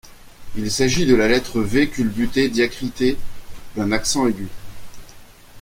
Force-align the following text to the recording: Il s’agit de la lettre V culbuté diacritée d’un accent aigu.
Il 0.55 0.71
s’agit 0.71 1.05
de 1.05 1.13
la 1.13 1.27
lettre 1.27 1.61
V 1.61 1.87
culbuté 1.87 2.49
diacritée 2.49 3.17
d’un 3.75 3.91
accent 3.91 4.25
aigu. 4.25 4.47